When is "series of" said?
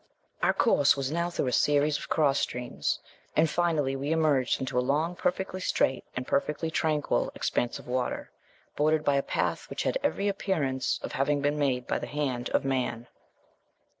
1.53-2.09